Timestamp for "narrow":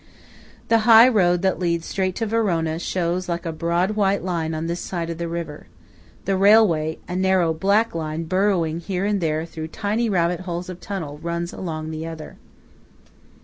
7.15-7.53